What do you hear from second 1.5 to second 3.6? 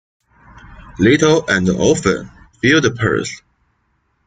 often fill the purse.